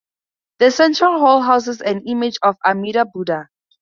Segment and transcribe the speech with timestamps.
[0.57, 3.49] The central hall houses an image of Amida Buddha.